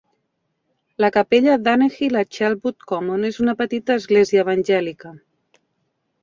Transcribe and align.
La 1.03 1.09
capella 1.17 1.57
Danehill 1.65 2.17
a 2.21 2.23
Chelwood 2.37 2.81
Common 2.93 3.29
és 3.29 3.39
una 3.45 3.55
petita 3.61 3.99
església 4.03 4.43
evangèlica. 4.47 5.15